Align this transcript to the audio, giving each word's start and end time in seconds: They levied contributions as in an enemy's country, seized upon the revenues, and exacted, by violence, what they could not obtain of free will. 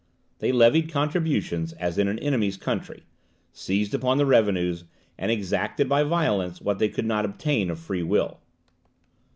They 0.39 0.51
levied 0.51 0.91
contributions 0.91 1.73
as 1.73 1.99
in 1.99 2.07
an 2.07 2.17
enemy's 2.17 2.57
country, 2.57 3.03
seized 3.53 3.93
upon 3.93 4.17
the 4.17 4.25
revenues, 4.25 4.83
and 5.15 5.29
exacted, 5.29 5.87
by 5.87 6.01
violence, 6.01 6.59
what 6.59 6.79
they 6.79 6.89
could 6.89 7.05
not 7.05 7.23
obtain 7.23 7.69
of 7.69 7.77
free 7.77 8.01
will. 8.01 8.39